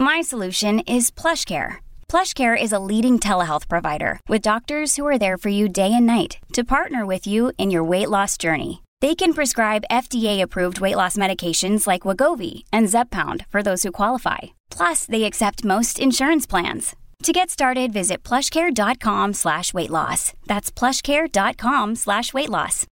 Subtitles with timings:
[0.00, 1.78] My solution is PlushCare.
[2.08, 6.06] PlushCare is a leading telehealth provider with doctors who are there for you day and
[6.06, 8.84] night to partner with you in your weight loss journey.
[9.00, 14.54] They can prescribe FDA-approved weight loss medications like Wagovi and Zepbound for those who qualify.
[14.70, 16.94] Plus, they accept most insurance plans.
[17.24, 20.32] To get started, visit plushcare.com slash weight loss.
[20.46, 22.86] That's plushcare.com slash weight loss.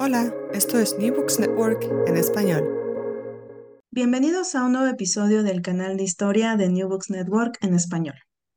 [0.00, 2.77] Hola, esto es New Books Network en español.
[3.90, 8.16] Bienvenidos a un nuevo episodio del canal de historia de New Books Network en español.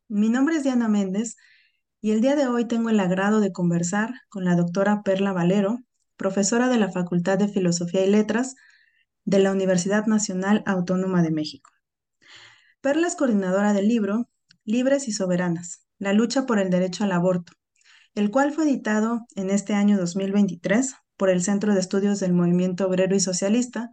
[0.10, 1.38] Mi nombre es Diana Méndez
[2.02, 5.80] y el día de hoy tengo el agrado de conversar con la doctora Perla Valero,
[6.18, 8.56] profesora de la Facultad de Filosofía y Letras
[9.24, 11.72] de la Universidad Nacional Autónoma de México.
[12.82, 14.28] Perla es coordinadora del libro
[14.66, 17.54] Libres y Soberanas, la lucha por el derecho al aborto,
[18.16, 22.86] el cual fue editado en este año 2023 por el Centro de Estudios del Movimiento
[22.86, 23.92] Obrero y Socialista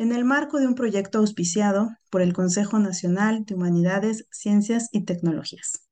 [0.00, 5.04] en el marco de un proyecto auspiciado por el Consejo Nacional de Humanidades, Ciencias y
[5.04, 5.86] Tecnologías.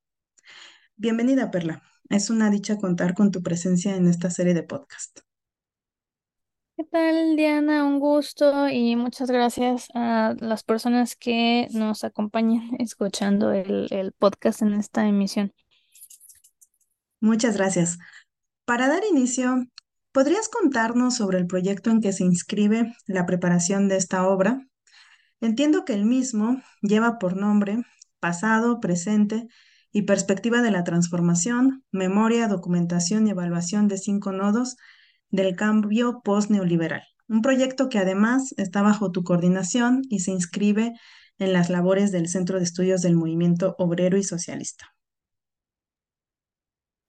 [0.96, 1.82] Bienvenida, Perla.
[2.08, 5.20] Es una dicha contar con tu presencia en esta serie de podcast.
[6.78, 7.84] ¿Qué tal, Diana?
[7.84, 14.62] Un gusto y muchas gracias a las personas que nos acompañan escuchando el, el podcast
[14.62, 15.52] en esta emisión.
[17.20, 17.98] Muchas gracias.
[18.64, 19.66] Para dar inicio,
[20.12, 24.66] ¿Podrías contarnos sobre el proyecto en que se inscribe la preparación de esta obra?
[25.40, 27.82] Entiendo que el mismo lleva por nombre
[28.18, 29.46] Pasado, Presente
[29.92, 34.76] y Perspectiva de la Transformación, Memoria, Documentación y Evaluación de cinco nodos
[35.30, 37.02] del cambio post-neoliberal.
[37.28, 40.94] Un proyecto que además está bajo tu coordinación y se inscribe
[41.38, 44.86] en las labores del Centro de Estudios del Movimiento Obrero y Socialista.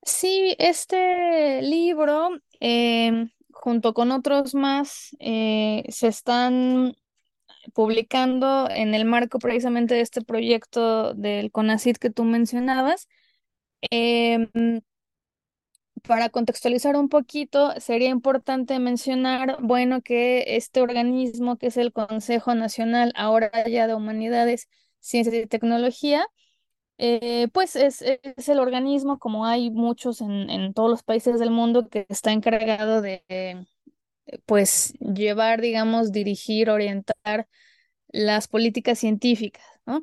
[0.03, 2.29] Sí, este libro,
[2.59, 6.95] em, junto con otros más, eh, se están
[7.73, 13.07] publicando en el marco precisamente de este proyecto del CONACYT que tú mencionabas.
[13.91, 14.49] Em,
[16.07, 22.55] para contextualizar un poquito, sería importante mencionar, bueno, que este organismo, que es el Consejo
[22.55, 24.69] Nacional ahora ya de Humanidades,
[25.01, 26.25] Ciencias y Tecnología,
[26.99, 31.49] eh, pues es, es, el organismo, como hay muchos en, en, todos los países del
[31.51, 33.65] mundo, que está encargado de, eh,
[34.45, 37.47] pues, llevar, digamos, dirigir, orientar
[38.09, 40.01] las políticas científicas, ¿no?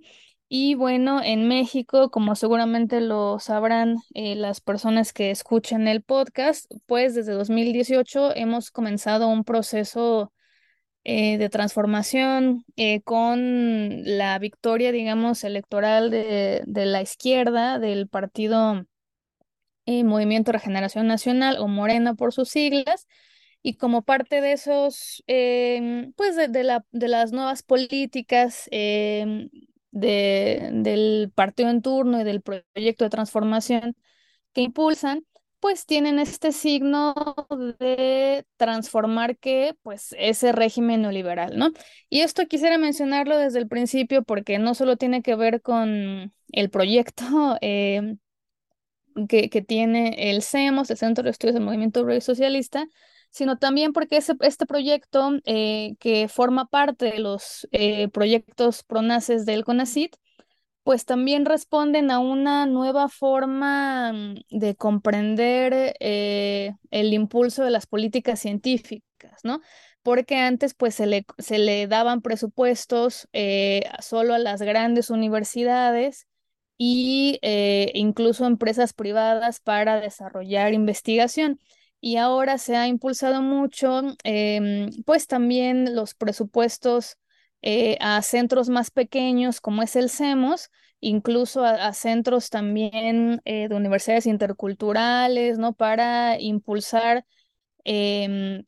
[0.49, 6.71] Y bueno, en México, como seguramente lo sabrán eh, las personas que escuchan el podcast,
[6.87, 10.33] pues desde 2018 hemos comenzado un proceso
[11.09, 18.85] eh, de transformación eh, con la victoria, digamos, electoral de, la izquierda, del partido
[19.85, 23.07] eh, Movimiento Regeneración Nacional o Morena por sus siglas.
[23.63, 29.49] Y como parte de esos, em, pues de, la, de, las nuevas políticas em,
[29.93, 33.97] de, del partido en turno y del proyecto de transformación
[34.53, 35.25] que impulsan,
[35.67, 37.13] pues tienen este signo
[37.81, 41.73] de transformar que, pues, ese régimen neoliberal, ¿no?
[42.09, 46.71] Y esto quisiera mencionarlo desde el principio porque no solo tiene que ver con el
[46.71, 47.25] proyecto
[47.63, 48.15] eh,
[49.29, 52.87] que, que, tiene el CEMOS, el Centro de Estudios del Movimiento Obrero Socialista,
[53.31, 59.65] sino también porque este proyecto eh, que forma parte de los eh, proyectos PRONACES del
[59.65, 60.15] CONACIT,
[60.87, 67.89] pues también responden a una nueva forma mm, de comprender eh, el impulso de las
[67.89, 69.61] políticas científicas, ¿no?
[70.05, 76.29] Porque antes pues se le, se le daban presupuestos eh, solo a las grandes universidades
[76.79, 81.59] y eh, incluso empresas privadas para desarrollar investigación.
[82.01, 87.17] y ahora se ha impulsado mucho, em, pues también los presupuestos
[87.63, 90.71] eh, a centros más pequeños como es el CEMOS,
[91.01, 95.73] incluso a, centros también eh, de universidades interculturales, ¿no?
[95.73, 97.25] Para impulsar
[97.85, 98.65] em,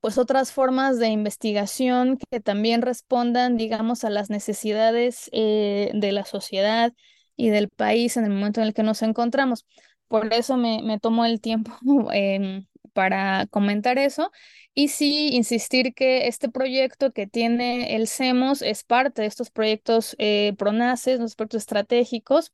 [0.00, 6.24] pues otras formas de investigación que también respondan, digamos, a las necesidades eh, de la
[6.24, 6.92] sociedad
[7.36, 9.66] y del país en el momento en el que nos encontramos.
[10.08, 11.72] Por eso me, me tomo el tiempo
[12.12, 14.32] em, para comentar eso.
[14.74, 20.16] Y sí, insistir que este proyecto que tiene el CEMOS es parte de estos proyectos
[20.18, 22.52] eh, PRONACES, los proyectos estratégicos.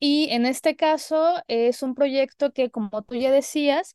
[0.00, 3.94] Y en este caso es un proyecto que, como tú ya decías,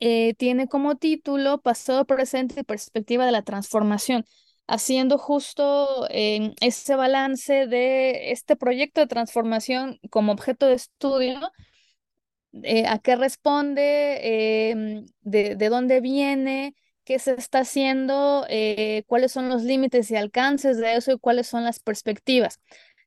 [0.00, 4.24] eh, tiene como título Pasado, Presente y Perspectiva de la Transformación,
[4.66, 11.52] haciendo justo eh, ese balance de este proyecto de transformación como objeto de estudio,
[12.62, 16.74] eh, a qué responde, em, de, de, dónde viene,
[17.04, 18.46] qué se está haciendo,
[19.06, 22.60] cuáles son los límites y alcances de eso y cuáles son las perspectivas.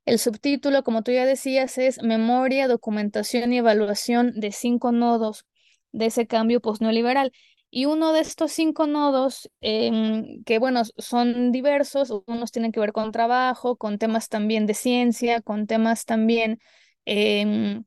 [0.05, 5.45] El subtítulo, como tú ya decías, es Memoria, Documentación y Evaluación de cinco nodos
[5.91, 7.31] de ese cambio postneoliberal.
[7.69, 12.93] Y uno de estos cinco nodos, em, que bueno, son diversos, unos tienen que ver
[12.93, 16.59] con trabajo, con temas también de ciencia, con temas también,
[17.05, 17.83] em,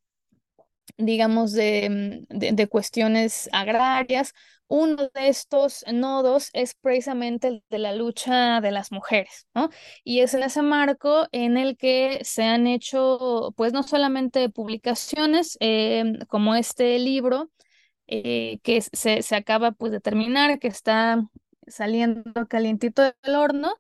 [0.98, 4.32] digamos, de, de, cuestiones agrarias.
[4.68, 9.70] Uno de estos nodos es precisamente el de la lucha de las mujeres, ¿no?
[10.04, 15.56] Y es en ese marco en el que se han hecho, pues no solamente publicaciones
[15.60, 17.50] em, como este libro,
[18.06, 21.28] eh, que se, se, acaba pues de terminar, que está
[21.66, 23.72] saliendo calientito del horno,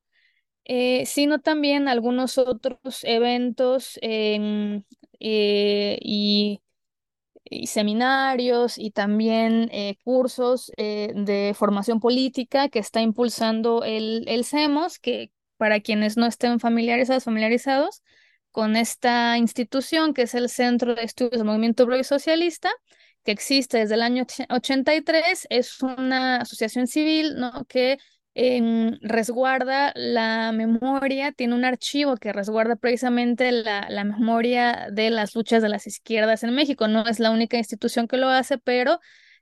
[0.64, 4.82] eh, sino también algunos otros eventos eh,
[5.20, 6.60] y,
[7.50, 9.70] y, seminarios y también
[10.04, 16.60] cursos de formación política que está impulsando el, el CEMOS, que para quienes no estén
[16.60, 18.02] familiarizados, familiarizados
[18.50, 22.70] con esta institución que es el Centro de Estudios del Movimiento Obrero Socialista,
[23.24, 27.64] que existe desde el año 83, es una asociación civil ¿no?
[27.66, 27.98] que
[29.02, 35.68] resguarda la memoria, tiene un archivo que resguarda precisamente la, memoria de las luchas de
[35.68, 36.88] las izquierdas en México.
[36.88, 38.98] No es la única institución que lo hace, pero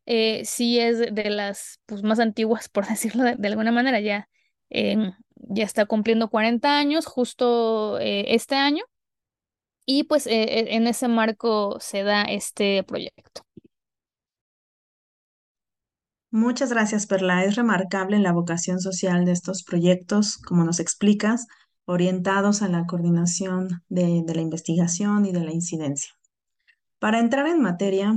[0.07, 4.01] eh, sí es de las pues, más antiguas, por decirlo de, alguna manera.
[4.01, 4.29] Ya,
[4.71, 8.85] em, ya está cumpliendo 40 años, justo eh, este año.
[9.87, 13.48] Y pues eh, en ese marco se da este proyecto.
[16.31, 17.45] Muchas gracias, Perla.
[17.45, 21.47] Es remarcable la vocación social de estos proyectos, como nos explicas,
[21.87, 26.13] orientados a la coordinación de, la investigación y de la incidencia.
[26.99, 28.13] Para entrar en materia,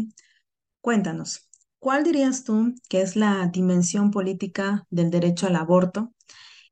[0.82, 1.48] cuéntanos,
[1.80, 6.12] ¿cuál dirías tú que es la dimensión política del derecho al aborto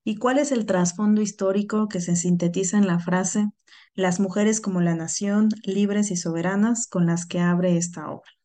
[0.04, 3.48] y cuál es el trasfondo histórico que se sintetiza en la frase
[3.94, 8.39] las mujeres como la nación, libres y soberanas con las que abre esta obra?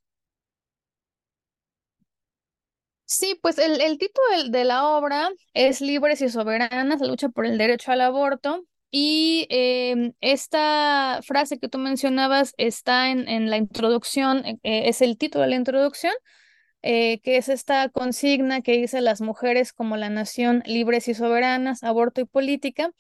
[3.17, 7.47] Sí, pues el, el título de, la obra es Libres y Soberanas, la lucha por
[7.47, 8.65] el derecho al aborto.
[8.91, 15.17] Y em, esta frase que tú mencionabas está en, en la introducción, eh, es el
[15.17, 16.13] título de la introducción,
[16.83, 21.85] eh, que es esta consigna que dice las mujeres como la nación libres y soberanas,
[21.85, 22.91] aborto y política.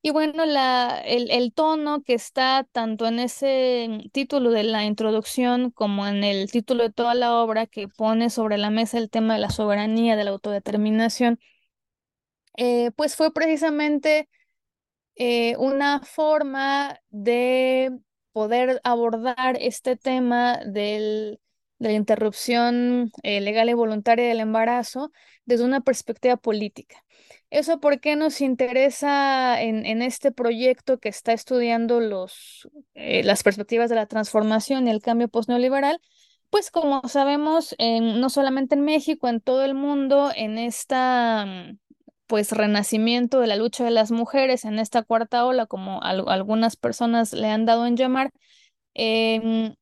[0.00, 5.70] Y bueno, la, el, el, tono que está tanto en ese título de la introducción
[5.72, 9.34] como en el título de toda la obra que pone sobre la mesa el tema
[9.34, 11.40] de la soberanía, de la autodeterminación,
[12.56, 14.28] eh, pues fue precisamente
[15.16, 17.92] eh, una forma de
[18.32, 21.40] poder abordar este tema del,
[21.78, 25.12] de la interrupción eh, legal y voluntaria del embarazo
[25.44, 27.04] desde una perspectiva política.
[27.50, 33.42] Eso por qué nos interesa en, en este proyecto que está estudiando los, eh, las
[33.42, 35.98] perspectivas de la transformación y el cambio postneoliberal.
[36.50, 41.46] Pues como sabemos, no solamente en México, en todo el mundo, en esta
[42.26, 47.32] pues renacimiento de la lucha de las mujeres, en esta cuarta ola, como algunas personas
[47.32, 48.30] le han dado en llamar,
[48.94, 49.74] em,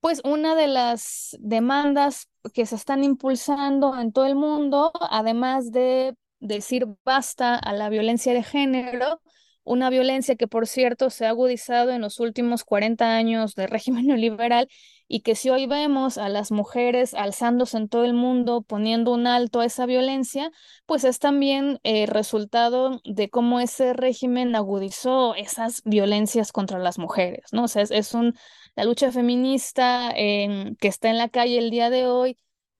[0.00, 6.14] pues una de las demandas que se están impulsando en todo el mundo, además de
[6.40, 9.20] decir basta a la violencia de género,
[9.64, 14.06] una violencia que por cierto se ha agudizado en los últimos 40 años de régimen
[14.06, 14.68] neoliberal
[15.08, 19.26] y que si hoy vemos a las mujeres alzándose en todo el mundo poniendo un
[19.26, 20.50] alto a esa violencia,
[20.86, 27.46] pues es también eh, resultado de cómo ese régimen agudizó esas violencias contra las mujeres,
[27.52, 27.68] ¿no?
[27.68, 28.34] Sea, es, un,
[28.74, 32.36] la lucha feminista que está en la calle el día de hoy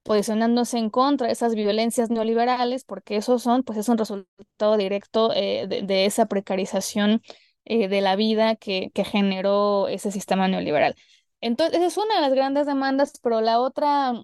[0.06, 5.32] posicionándose en contra de esas violencias neoliberales, porque esos son, pues es un resultado directo
[5.34, 7.22] eh, de, esa precarización
[7.64, 10.94] eh, de la vida que, que generó ese sistema neoliberal.
[11.40, 14.14] Entonces, esa es una de las grandes demandas, pero la otra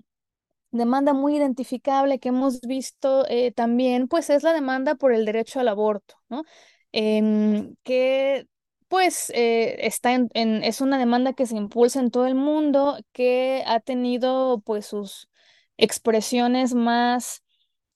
[0.71, 5.61] demanda muy identificable que hemos visto eh, también, pues es la demanda por el derecho
[5.61, 6.45] al aborto, ¿no?
[6.93, 8.47] Em, que
[8.89, 13.81] pues está en, es una demanda que se impulsa en todo el mundo, que ha
[13.81, 15.29] tenido pues sus
[15.83, 17.43] expresiones más,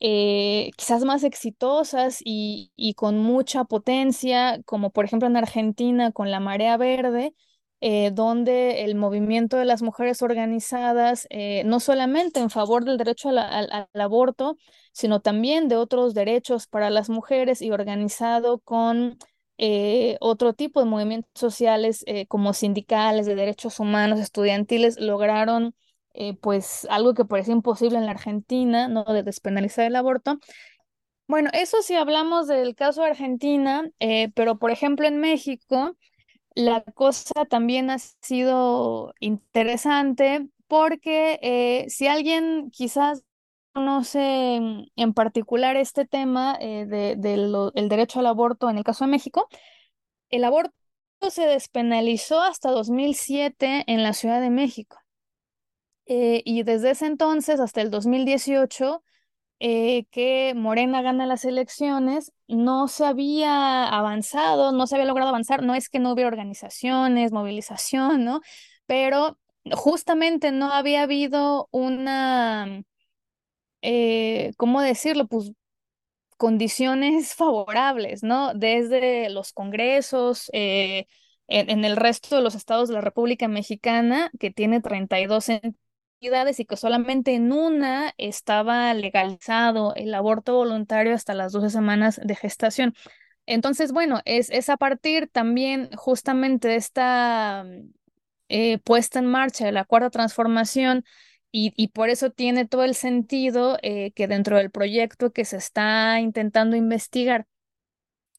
[0.00, 6.31] eh, quizás más exitosas y, y, con mucha potencia, como por ejemplo en Argentina con
[6.33, 7.35] la Marea Verde,
[7.81, 13.28] eh, donde el movimiento de las mujeres organizadas, eh, no solamente en favor del derecho
[13.31, 14.57] al, aborto,
[14.93, 19.19] sino también de otros derechos para las mujeres y organizado con
[20.21, 25.75] otro tipo de movimientos sociales como sindicales, de derechos humanos, estudiantiles, lograron
[26.40, 29.04] pues algo que parecía imposible en la Argentina, ¿no?
[29.04, 30.38] De despenalizar el aborto.
[31.28, 33.90] Bueno, eso sí hablamos del caso de Argentina,
[34.35, 35.96] pero por ejemplo en México,
[36.56, 43.23] la cosa también ha sido interesante porque eh, si alguien quizás
[43.73, 44.56] conoce
[44.96, 49.49] en particular este tema eh, del derecho al aborto en el caso de México,
[50.30, 50.73] el aborto
[51.30, 54.96] se despenalizó hasta 2007 en la Ciudad de México.
[56.07, 59.03] Eh, y desde ese entonces hasta el 2018
[59.59, 65.63] eh, que Morena gana las elecciones, no se había avanzado, no se había logrado avanzar,
[65.63, 68.43] no es que no hubiera organizaciones, movilización, ¿no?
[68.87, 69.39] Pero
[69.73, 72.83] justamente no había habido una,
[73.83, 75.27] eh, ¿cómo decirlo?
[75.27, 75.53] Pues
[76.37, 78.55] condiciones favorables, ¿no?
[78.55, 81.07] Desde los congresos, eh,
[81.49, 85.49] en, el resto de los estados de la República Mexicana, que tiene 32
[86.20, 92.35] y que solamente en una estaba legalizado el aborto voluntario hasta las 12 semanas de
[92.35, 92.94] gestación.
[93.46, 97.64] Entonces, bueno, es, es a partir también justamente de esta
[98.49, 101.04] eh, puesta en marcha de la cuarta transformación
[101.52, 105.56] y, y, por eso tiene todo el sentido eh, que dentro del proyecto que se
[105.56, 107.46] está intentando investigar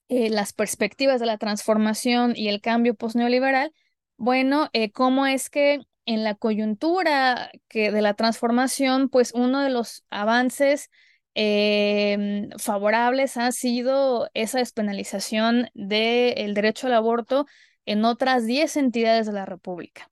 [0.10, 3.74] eh, las perspectivas de la transformación y el cambio postneoliberal,
[4.17, 10.04] bueno, cómo es que en la coyuntura que de la transformación, pues uno de los
[10.10, 10.90] avances
[11.36, 17.46] em, favorables ha sido esa despenalización del derecho al aborto
[17.86, 20.10] en otras 10 entidades de la República.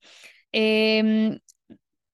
[0.52, 1.40] Em,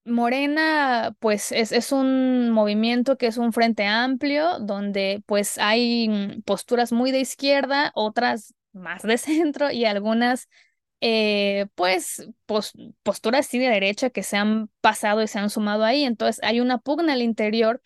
[0.04, 6.92] Morena, pues es, es, un movimiento que es un frente amplio, donde pues hay posturas
[6.92, 10.48] muy de izquierda, otras más de centro y algunas
[11.04, 12.28] eh, pues
[13.02, 16.04] posturas de derecha que se han pasado y se han sumado ahí.
[16.04, 17.82] Entonces hay una pugna al interior,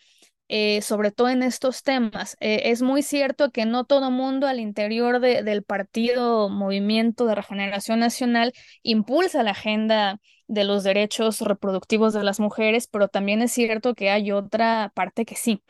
[0.49, 2.37] eh, sobre todo en estos temas.
[2.41, 8.01] Eh, es muy cierto que no todo mundo al interior del partido Movimiento de Regeneración
[8.01, 13.95] Nacional impulsa la agenda de los derechos reproductivos de las mujeres, pero también es cierto
[13.95, 15.63] que hay otra parte que sí.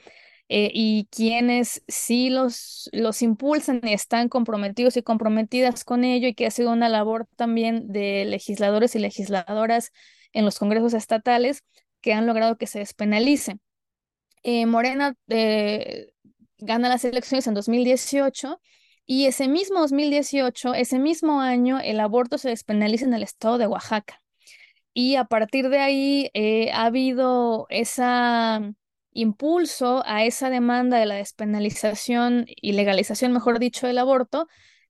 [0.48, 6.34] Eh, y quienes sí los, los impulsan y están comprometidos y comprometidas con ello y
[6.34, 9.90] que ha sido una labor también de legisladores y legisladoras
[10.32, 11.64] en los congresos estatales
[12.00, 13.58] que han logrado que se despenalice.
[14.44, 16.12] Eh, Morena eh,
[16.58, 18.60] gana las elecciones en 2018
[19.04, 23.66] y ese mismo 2018, ese mismo año, el aborto se despenaliza en el estado de
[23.66, 24.22] Oaxaca.
[24.94, 26.30] Y a partir de ahí
[26.72, 28.62] ha habido esa
[29.16, 34.46] impulso a esa demanda de la despenalización y legalización, mejor dicho, del aborto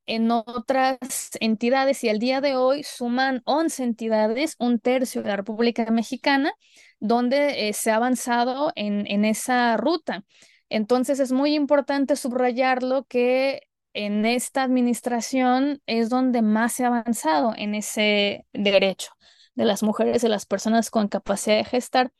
[0.06, 5.36] en otras entidades y al día de hoy suman 11 entidades, un tercio de la
[5.36, 6.52] República Mexicana,
[7.00, 10.24] donde eh, se ha avanzado en, en esa ruta.
[10.68, 13.62] Entonces es muy importante subrayarlo que
[13.94, 19.12] en esta administración es donde más se ha avanzado en ese derecho
[19.54, 22.12] de las mujeres y las personas con capacidad de gestar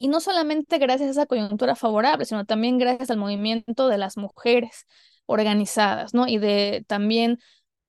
[0.00, 4.16] y no solamente gracias a esa coyuntura favorable, sino también gracias al movimiento de las
[4.16, 4.86] mujeres
[5.26, 6.26] organizadas, ¿no?
[6.26, 7.38] Y de también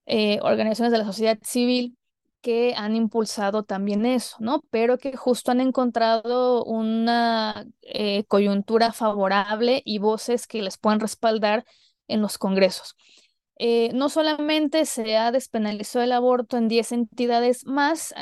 [0.05, 1.97] eh, organizaciones de la sociedad civil
[2.41, 4.61] que han impulsado también eso, ¿no?
[4.71, 11.65] Pero que justo han encontrado una eh, coyuntura favorable y voces que les puedan respaldar
[12.09, 12.97] en los congresos.
[13.57, 18.13] Eh, no solamente se ha despenalizado el aborto en 10 entidades más,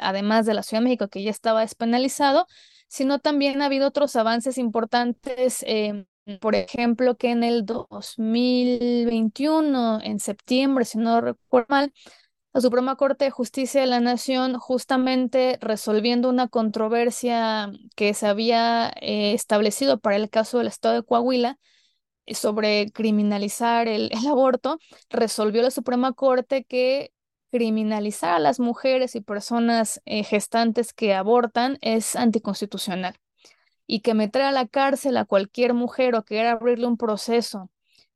[0.00, 2.46] además de la Ciudad de México, que ya estaba despenalizado,
[2.90, 6.06] sino también ha habido otros avances importantes, em,
[6.40, 11.92] por ejemplo, que en el 2021, en septiembre, si no recuerdo mal,
[12.52, 18.88] la Suprema Corte de Justicia de la Nación justamente resolviendo una controversia que se había
[19.00, 21.58] eh, establecido para el caso del Estado de Coahuila
[22.26, 24.78] eh, sobre criminalizar el, aborto,
[25.10, 27.12] resolvió la Suprema Corte que
[27.50, 33.16] criminalizar a las mujeres y personas eh, gestantes que abortan es anticonstitucional
[33.86, 37.70] y que meter a la cárcel a cualquier mujer o querer abrirle un proceso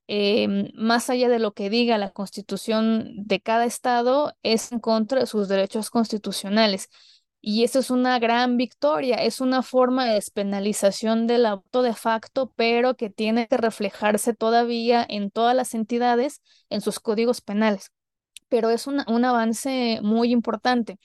[0.06, 5.20] Em, más allá de lo que diga la constitución de cada estado, es en contra
[5.20, 6.90] de sus derechos constitucionales.
[7.40, 12.52] Y eso es una gran victoria, es una forma de despenalización del aborto de facto,
[12.56, 17.90] pero que tiene que reflejarse todavía en todas las entidades, en sus códigos penales.
[18.48, 20.98] Pero es un avance muy importante.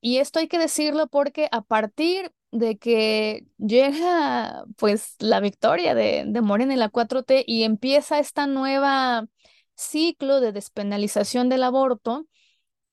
[0.00, 6.24] Y esto hay que decirlo porque a partir de que llega pues la victoria de,
[6.26, 9.26] de Morena en la 4T y empieza esta nueva
[9.74, 12.26] ciclo de despenalización del aborto,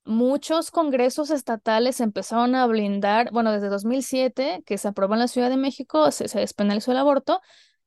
[0.06, 5.50] muchos congresos estatales empezaron a blindar, bueno, desde 2007, que se aprobó en la Ciudad
[5.50, 7.42] de México, se despenalizó el aborto,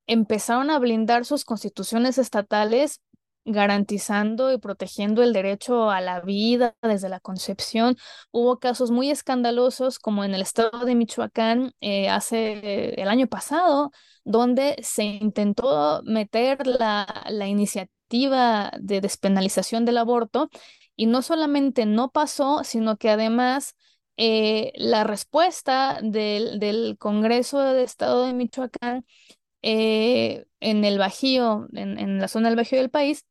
[0.07, 3.01] empezaron a blindar sus constituciones estatales
[3.47, 7.97] garantizando y protegiendo el derecho a la vida desde la concepción.
[8.33, 13.93] Hubo casos muy escandalosos como en el estado de Michoacán eh, hace el año pasado,
[14.25, 20.51] donde se intentó meter la, la iniciativa de despenalización del aborto
[20.97, 23.77] y no solamente no pasó, sino que además
[24.17, 29.05] eh, la respuesta del, del Congreso del Estado de Michoacán
[29.63, 33.27] eh, en el Bajío, en, en, la zona del Bajío del país,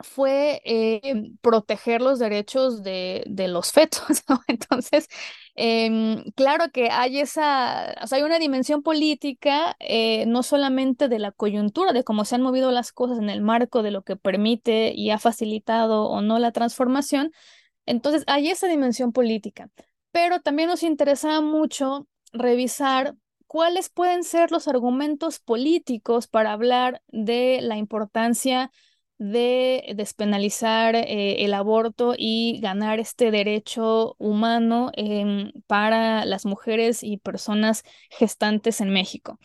[0.00, 4.22] fue eh, proteger los derechos de, de los fetos.
[4.48, 5.08] Entonces,
[5.56, 11.92] eh, claro que hay esa, hay una dimensión política, eh, no solamente de la coyuntura,
[11.92, 15.10] de cómo se han movido las cosas en el marco de lo que permite y
[15.10, 17.32] ha facilitado o no la transformación.
[17.86, 19.70] Entonces, hay esa dimensión política.
[20.12, 23.14] Pero también nos interesa mucho revisar
[23.46, 28.70] cuáles pueden ser los argumentos políticos para hablar de la importancia
[29.18, 37.18] de despenalizar eh, el aborto y ganar este derecho humano em, para las mujeres y
[37.18, 39.38] personas gestantes en México.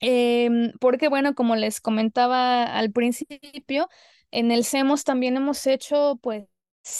[0.00, 3.88] Em, porque, bueno, como les comentaba al principio,
[4.32, 6.44] en el CEMOS también hemos hecho, pues,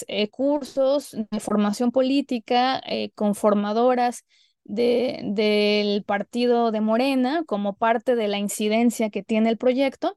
[0.07, 4.25] eh, cursos de formación política eh, con formadoras
[4.65, 10.17] de, del partido de Morena como parte de la incidencia que tiene el proyecto.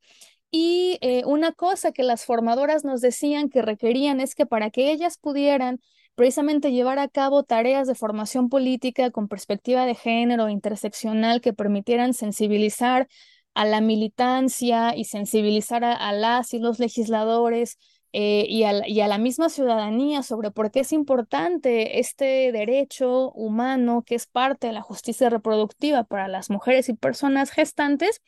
[0.52, 4.92] Y eh, una cosa que las formadoras nos decían que requerían es que para que
[4.92, 5.82] ellas pudieran
[6.16, 12.14] precisamente llevar a cabo tareas de formación política con perspectiva de género interseccional que permitieran
[12.14, 13.08] sensibilizar
[13.54, 17.78] a la militancia y sensibilizar a, las y los legisladores
[18.12, 23.32] eh, y, a, y, a, la misma ciudadanía sobre por qué es importante este derecho
[23.32, 28.22] humano que es parte de la justicia reproductiva para las mujeres y personas gestantes,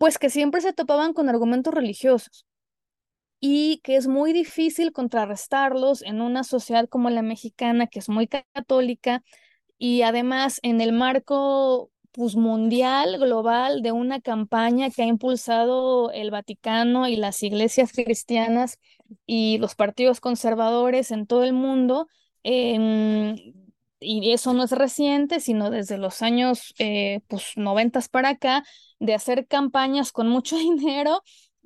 [0.00, 2.46] pues que siempre se topaban con argumentos religiosos
[3.38, 8.26] y que es muy difícil contrarrestarlos en una sociedad como la mexicana, que es muy
[8.26, 9.22] católica,
[9.76, 16.30] y además en el marco pues, mundial, global, de una campaña que ha impulsado el
[16.30, 18.78] Vaticano y las iglesias cristianas
[19.26, 22.08] y los partidos conservadores en todo el mundo.
[24.00, 28.64] Y eso no es reciente, sino desde los años eh, pues, 90 para acá,
[28.98, 31.22] de hacer campañas con mucho dinero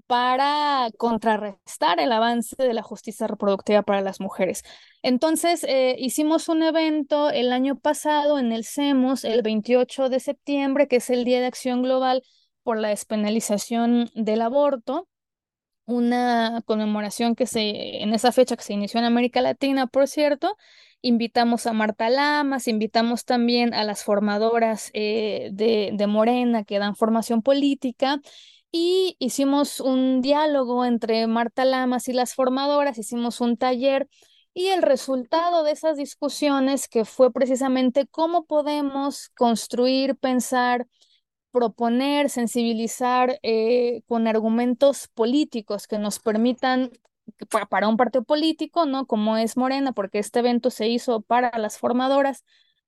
[0.07, 4.63] para contrarrestar el avance de la justicia reproductiva para las mujeres.
[5.03, 10.89] Entonces, eh, hicimos un evento el año pasado en el CEMOS, el 28 de septiembre,
[10.89, 12.23] que es el Día de Acción Global
[12.63, 15.09] por la despenalización del aborto,
[15.87, 20.57] una conmemoración que se, en esa fecha que se inició en América Latina, por cierto,
[21.05, 27.43] invitamos a Marta Lamas, invitamos también a las formadoras eh, de, Morena que dan formación
[27.43, 28.21] política
[28.73, 34.09] y hicimos un diálogo entre Marta Lamas y las formadoras, hicimos un taller
[34.55, 40.87] y el resultado de esas discusiones que fue precisamente cómo podemos construir, pensar,
[41.51, 46.91] proponer, sensibilizar eh, con argumentos políticos que nos permitan
[47.71, 49.07] para un partido político, ¿no?
[49.07, 52.45] Como es Morena, porque este evento se hizo para las formadoras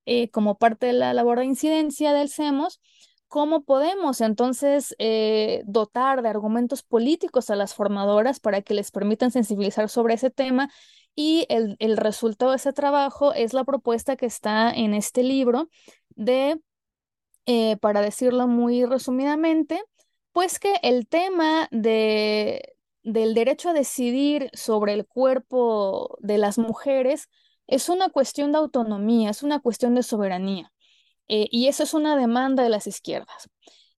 [0.06, 2.80] eh, como parte de la labor de incidencia del CEMOS,
[3.28, 9.32] ¿cómo podemos entonces eh, dotar de argumentos políticos a las formadoras para que les permitan
[9.32, 10.70] sensibilizar sobre ese tema?
[11.16, 15.68] Y el, el resultado de ese trabajo es la propuesta que está en este libro
[16.10, 16.60] de,
[17.46, 19.82] eh, para decirlo muy resumidamente,
[20.32, 22.75] pues que el tema de
[23.06, 27.28] del derecho a decidir sobre el cuerpo de las mujeres
[27.68, 30.72] es una cuestión de autonomía, es una cuestión de soberanía.
[31.28, 33.48] Eh, y eso es una demanda de las izquierdas.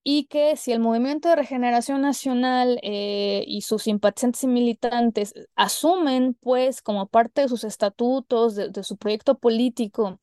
[0.04, 6.34] Y que si el Movimiento de Regeneración Nacional eh, y sus simpatizantes y militantes asumen,
[6.34, 10.20] pues, como parte de sus estatutos, de, su proyecto político,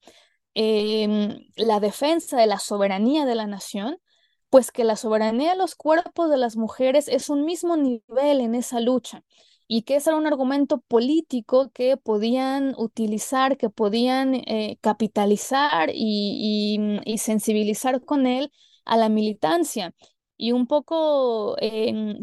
[0.53, 3.97] em, la defensa de la soberanía de la nación,
[4.49, 8.55] pues que la soberanía de los cuerpos de las mujeres es un mismo nivel en
[8.55, 9.23] esa lucha
[9.67, 17.01] y que ese era un argumento político que podían utilizar, que podían eh, capitalizar y,
[17.05, 18.51] y, sensibilizar con él
[18.85, 19.93] a la militancia.
[20.37, 21.55] Y un poco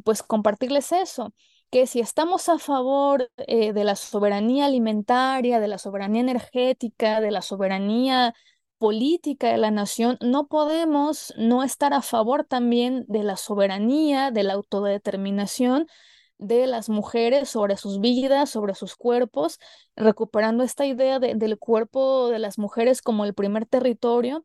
[0.05, 1.35] pues compartirles eso,
[1.73, 7.31] que si estamos a favor eh, de la soberanía alimentaria, de la soberanía energética, de
[7.31, 8.35] la soberanía
[8.83, 14.43] política de la nación, no podemos no estar a favor también de la soberanía, de
[14.43, 15.87] la autodeterminación
[16.37, 19.61] de las mujeres sobre sus vidas, sobre sus cuerpos,
[19.95, 24.45] recuperando esta idea del cuerpo de las mujeres como el primer territorio.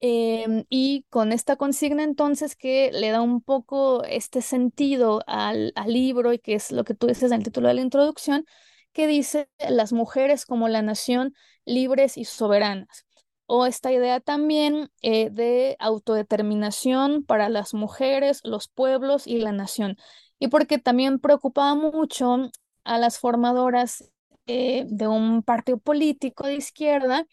[0.00, 5.92] Em, y con esta consigna entonces que le da un poco este sentido al, al
[5.94, 8.44] libro y que es lo que tú dices en el título de la introducción,
[8.92, 11.32] que dice las mujeres como la nación
[11.64, 13.06] libres y soberanas
[13.52, 19.96] o esta idea también eh, de autodeterminación para las mujeres, los pueblos y la nación.
[20.38, 22.48] Y porque también preocupaba mucho
[22.84, 24.08] a las formadoras
[24.46, 27.26] eh, de un partido político de izquierda,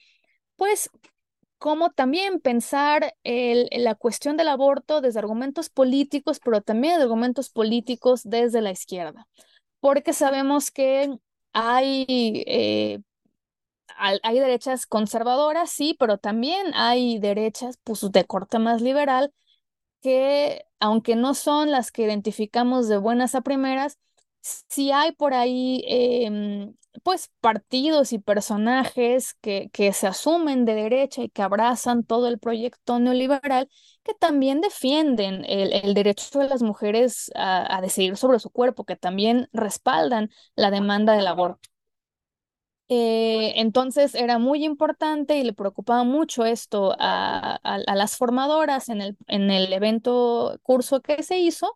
[0.56, 0.90] pues
[1.60, 8.62] como también pensar la cuestión del aborto desde argumentos políticos, pero también argumentos políticos desde
[8.62, 9.28] la izquierda,
[9.80, 11.16] porque sabemos que
[11.54, 12.06] hay
[12.48, 13.02] eh,
[13.98, 19.34] hay derechas conservadoras, sí, pero también hay derechas pues, de corte más liberal
[20.02, 24.00] que, aunque no son las que identificamos de buenas a primeras,
[24.42, 31.24] sí hay por ahí em, pues partidos y personajes que, que se asumen de derecha
[31.24, 33.70] y que abrazan todo el proyecto neoliberal
[34.04, 39.50] que también defienden el, derecho de las mujeres a decidir sobre su cuerpo, que también
[39.54, 41.70] respaldan la demanda del aborto.
[42.90, 49.18] Eh, entonces era muy importante y le preocupaba mucho esto a, las formadoras en el,
[49.28, 51.76] en el evento curso que se hizo,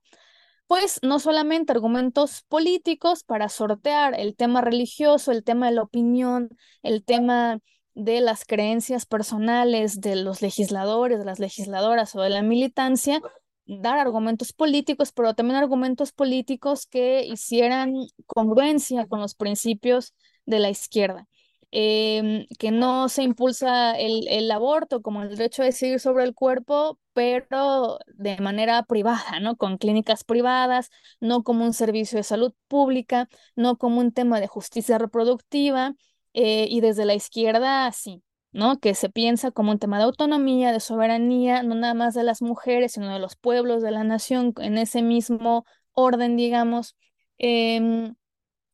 [0.67, 6.49] pues no solamente argumentos políticos para sortear el tema religioso, el tema de la opinión,
[6.81, 7.59] el tema
[7.93, 13.21] de las creencias personales de los legisladores, de las legisladoras o de la militancia,
[13.65, 17.93] dar argumentos políticos, pero también argumentos políticos que hicieran
[18.25, 20.13] congruencia con los principios
[20.45, 21.27] de la izquierda.
[21.73, 26.33] Em, que no se impulsa el, el, aborto como el derecho a decidir sobre el
[26.35, 29.55] cuerpo, pero de manera privada, ¿no?
[29.55, 30.89] Con clínicas privadas,
[31.21, 35.95] no como un servicio de salud pública, no como un tema de justicia reproductiva,
[36.33, 38.79] eh, y desde la izquierda, sí, ¿no?
[38.79, 42.41] Que se piensa como un tema de autonomía, de soberanía, no nada más de las
[42.41, 46.95] mujeres, sino de los pueblos de la nación, en ese mismo orden, digamos.
[47.37, 48.15] Em,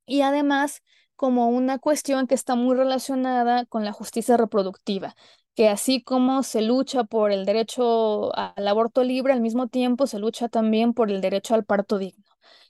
[0.06, 0.82] y además
[1.18, 5.16] como una cuestión que está muy relacionada con la justicia reproductiva,
[5.56, 10.20] que así como se lucha por el derecho al aborto libre, al mismo tiempo se
[10.20, 12.26] lucha también por el derecho al parto digno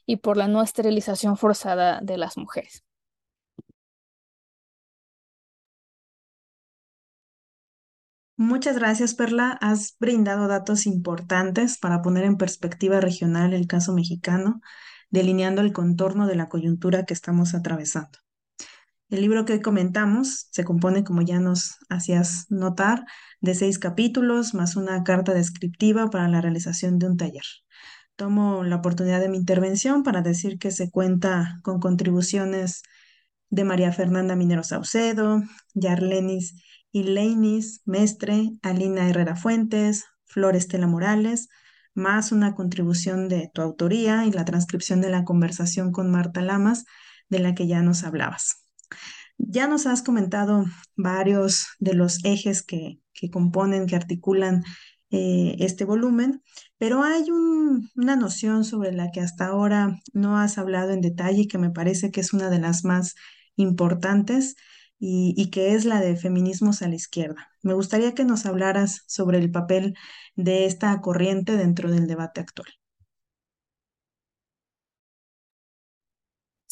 [0.07, 2.83] y por la no esterilización forzada de las mujeres.
[8.37, 9.57] Muchas gracias, Perla.
[9.61, 14.61] Has brindado datos importantes para poner en perspectiva regional el caso mexicano,
[15.11, 18.19] delineando el contorno de la coyuntura que estamos atravesando.
[19.09, 23.05] El libro que hoy comentamos se compone, como ya nos hacías notar,
[23.39, 27.45] de seis capítulos más una carta descriptiva para la realización de un taller.
[28.17, 32.81] Tomo la oportunidad de mi intervención para decir que se cuenta con contribuciones
[33.49, 35.41] de María Fernanda Minero Saucedo,
[35.73, 36.55] Yarlenis
[36.91, 41.47] Ileinis Mestre, Alina Herrera Fuentes, Flor Estela Morales,
[41.93, 46.83] más una contribución de tu autoría y la transcripción de la conversación con Marta Lamas,
[47.29, 48.66] de la que ya nos hablabas.
[49.37, 52.99] Ya nos has comentado varios de los ejes que,
[53.31, 54.63] componen, que articulan
[55.11, 56.43] eh, este volumen,
[56.77, 57.25] pero hay
[57.95, 61.69] una noción sobre la que hasta ahora no has hablado en detalle y que me
[61.71, 63.15] parece que es una de las más
[63.55, 64.55] importantes
[64.99, 67.49] y, y, que es la de feminismos a la izquierda.
[67.61, 69.95] Me gustaría que nos hablaras sobre el papel
[70.35, 72.67] de esta corriente dentro del debate actual.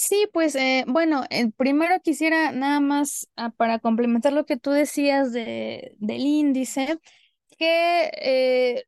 [0.07, 4.69] Sí, pues eh, bueno, eh, primero quisiera nada más ah, para complementar lo que tú
[4.71, 6.99] decías de, del índice,
[7.57, 8.85] que eh,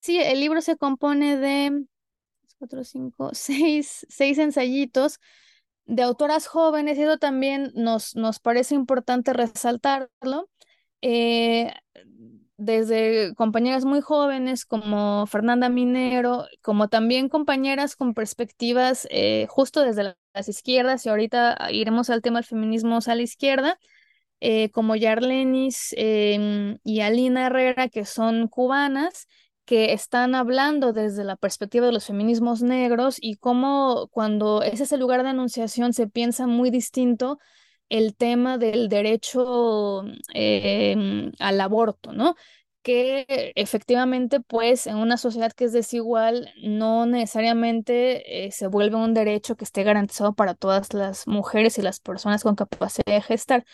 [0.00, 1.84] sí, el libro se compone de,
[2.58, 5.20] cuatro, cinco, seis, seis ensayitos
[5.86, 10.50] de autoras jóvenes y eso también nos, nos parece importante resaltarlo.
[11.02, 11.72] Eh,
[12.64, 20.14] desde compañeras muy jóvenes como Fernanda Minero, como también compañeras con perspectivas eh, justo desde
[20.32, 23.78] las izquierdas, y ahorita iremos al tema del feminismo a la izquierda,
[24.40, 29.26] eh, como Yarlenis em, y Alina Herrera, que son cubanas,
[29.64, 35.00] que están hablando desde la perspectiva de los feminismos negros y cómo cuando es el
[35.00, 37.38] lugar de anunciación se piensa muy distinto
[37.88, 42.34] el tema del derecho em, al aborto, ¿no?
[42.82, 49.14] que efectivamente, pues, en una sociedad que es desigual, no necesariamente eh, se vuelve un
[49.14, 53.64] derecho que esté garantizado para todas las mujeres y las personas con capacidad de gestar.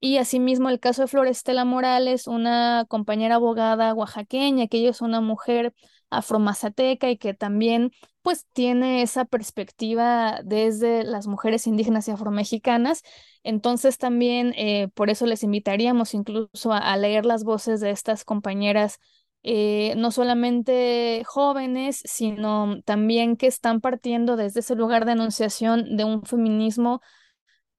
[0.00, 5.20] Y asimismo el caso de Florestela Morales, una compañera abogada oaxaqueña, que ella es una
[5.20, 5.74] mujer
[6.10, 7.90] afromazateca y que también
[8.24, 13.02] pues tiene esa perspectiva desde las mujeres indígenas y afromexicanas.
[13.42, 18.98] Entonces también eh, por eso les invitaríamos incluso a, leer las voces de estas compañeras,
[19.42, 26.04] eh, no solamente jóvenes, sino también que están partiendo desde ese lugar de anunciación de
[26.04, 27.02] un feminismo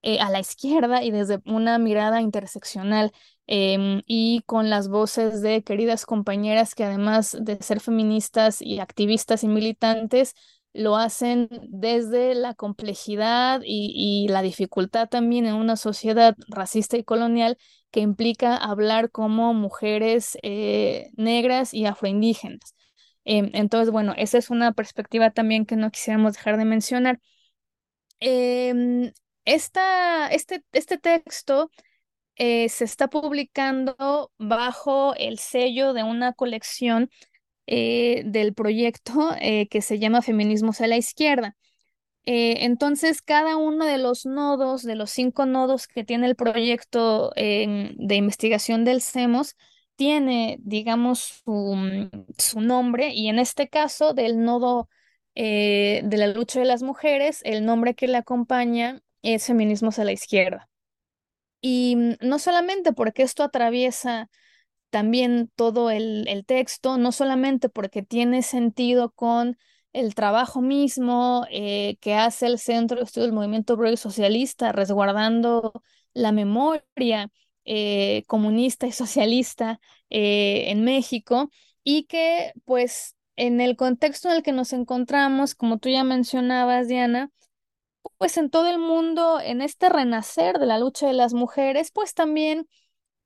[0.04, 3.12] eh, a la izquierda y desde una mirada interseccional
[3.48, 9.44] em, y con las voces de queridas compañeras que además de ser feministas y activistas
[9.44, 10.36] y militantes,
[10.76, 17.58] lo hacen desde la complejidad y, la dificultad también en una sociedad racista y colonial
[17.92, 22.76] que implica hablar como mujeres eh, negras y afroindígenas.
[23.24, 27.20] Em, entonces, bueno, esa es una perspectiva también que no quisiéramos dejar de mencionar.
[28.20, 29.12] Em,
[29.46, 31.70] esta, este, este texto
[32.38, 37.10] eh, se está publicando bajo el sello de una colección
[37.68, 41.56] eh, del proyecto eh, que se llama Feminismos a la Izquierda.
[42.26, 48.16] entonces, cada uno de los nodos, de los cinco nodos que tiene el proyecto de
[48.16, 49.56] investigación del CEMOS,
[49.96, 54.90] tiene, digamos, su, mm, su nombre y en este caso del nodo
[55.36, 60.12] de la lucha de las mujeres, el nombre que le acompaña es feminismos a la
[60.14, 60.70] izquierda.
[61.68, 64.30] Y mm, no solamente porque esto atraviesa
[64.92, 69.58] también todo el, texto, no solamente porque tiene sentido con
[69.92, 75.74] el trabajo mismo eh, que hace el Centro de Estudios del Movimiento Obrero Socialista, resguardando
[76.14, 77.32] la memoria
[77.66, 79.80] eh, comunista y socialista
[80.12, 81.50] eh, en México,
[81.84, 86.88] y que pues en el contexto en el que nos encontramos, como tú ya mencionabas,
[86.88, 87.32] Diana,
[88.18, 92.14] pues en todo el mundo, en este renacer de la lucha de las mujeres, pues
[92.14, 92.68] también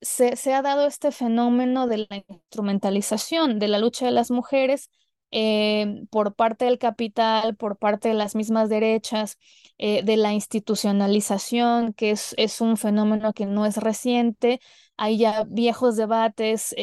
[0.02, 4.90] se, ha dado este fenómeno de la instrumentalización de la lucha de las mujeres
[5.32, 9.38] eh, por parte del capital, por parte de las mismas derechas,
[9.78, 14.60] eh, de la institucionalización, que es, es, un fenómeno que no es reciente.
[14.98, 16.76] Hay ya viejos debates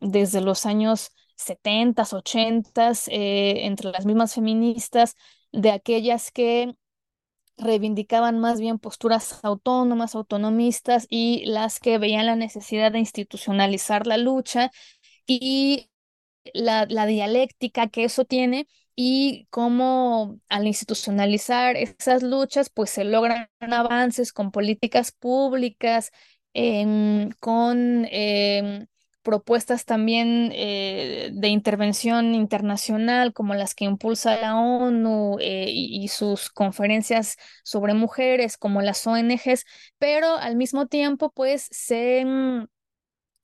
[0.00, 5.14] desde los años 70, 80, eh, entre las mismas feministas,
[5.52, 6.74] de aquellas que
[7.58, 14.18] reivindicaban más bien posturas autónomas, autonomistas y las que veían la necesidad de institucionalizar la
[14.18, 14.70] lucha
[15.26, 15.90] y
[16.54, 24.32] la, dialéctica que eso tiene y cómo al institucionalizar esas luchas pues se logran avances
[24.32, 26.10] con políticas públicas,
[26.54, 28.86] em, con em,
[29.26, 36.48] propuestas también eh, de intervención internacional como las que impulsa la ONU eh, y, sus
[36.48, 39.64] conferencias sobre mujeres como las ONGs,
[39.98, 42.66] pero al mismo tiempo pues se, mm,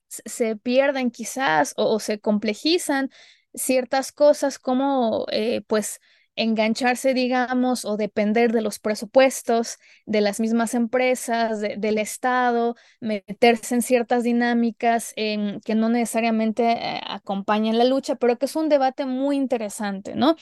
[0.07, 3.09] se pierden quizás o, se complejizan
[3.53, 5.99] ciertas cosas como eh, pues
[6.35, 13.81] engancharse, digamos, o depender de los presupuestos de las mismas empresas, del Estado, meterse en
[13.81, 19.35] ciertas dinámicas que no necesariamente eh, acompañan la lucha, pero que es un debate muy
[19.35, 20.35] interesante, ¿no?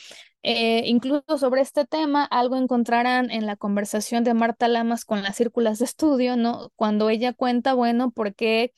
[0.43, 5.35] Eh, incluso sobre este tema, algo encontrarán en la conversación de Marta Lamas con las
[5.35, 6.71] círculas de estudio, ¿no?
[6.75, 8.73] Cuando ella cuenta, bueno, por qué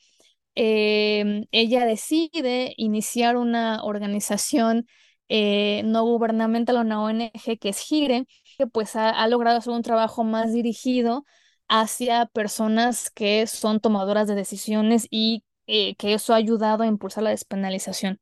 [0.54, 4.86] eh, ella decide iniciar una organización
[5.28, 8.26] eh, no gubernamental, una ONG que es GIRE,
[8.58, 11.24] que pues ha, logrado hacer un trabajo más dirigido
[11.68, 17.24] hacia personas que son tomadoras de decisiones y eh, que eso ha ayudado a impulsar
[17.24, 18.20] la despenalización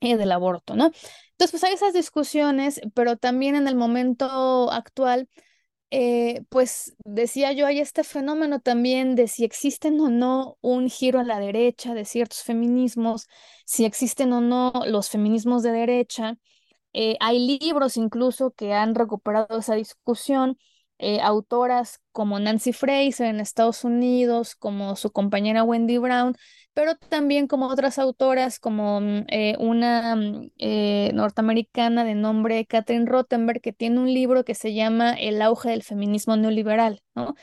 [0.00, 0.86] eh, del aborto, ¿no?
[1.32, 5.28] Entonces, pues hay esas discusiones, pero también en el momento actual
[5.90, 11.18] eh, pues decía yo, hay este fenómeno también de si existen o no un giro
[11.20, 13.28] a la derecha de ciertos feminismos,
[13.64, 16.36] si existen o no los feminismos de derecha,
[16.94, 20.58] Eh, hay libros incluso que han recuperado esa discusión.
[20.98, 26.34] Eh, autoras como Nancy Fraser en Estados Unidos, como su compañera Wendy Brown,
[26.74, 30.50] pero también como otras autoras como mm, eh, una mm,
[31.14, 35.82] norteamericana de nombre Catherine Rottenberg, que tiene un libro que se llama El auge del
[35.82, 37.34] feminismo neoliberal, ¿no?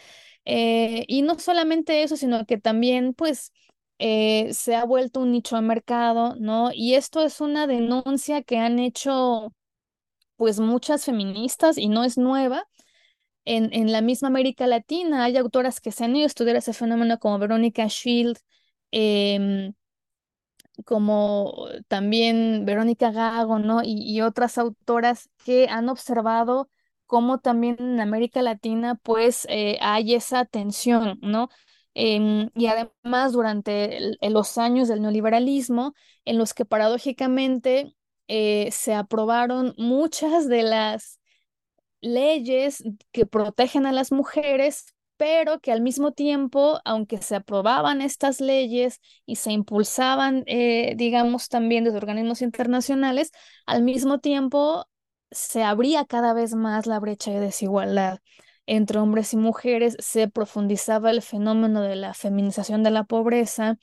[0.47, 3.51] y no solamente eso, sino que también, pues,
[3.99, 6.71] eh, se ha vuelto un nicho de mercado, ¿no?
[6.73, 9.53] Y esto es una denuncia que han hecho
[10.37, 12.65] pues muchas feministas y no es nueva.
[13.45, 16.73] En, en la misma América Latina hay autoras que se han ido a estudiar ese
[16.73, 18.37] fenómeno como Verónica Shield,
[18.91, 19.73] em,
[20.85, 23.81] como también Verónica Gago, ¿no?
[23.83, 26.69] Y, otras autoras que han observado
[27.05, 31.49] cómo también en América Latina pues eh, hay esa tensión, ¿no?
[31.93, 35.93] Em, y además durante los años del neoliberalismo,
[36.25, 37.95] en los que paradójicamente
[38.27, 41.19] eh, se aprobaron muchas de las
[42.05, 44.85] leyes que protegen a las mujeres,
[45.17, 51.49] pero que al mismo tiempo, aunque se aprobaban estas leyes y se impulsaban, eh, digamos,
[51.49, 53.31] también desde organismos internacionales,
[53.65, 54.85] al mismo tiempo
[55.31, 58.19] se abría cada vez más la brecha de desigualdad
[58.67, 63.77] entre hombres y mujeres, se profundizaba el fenómeno de la feminización de la pobreza,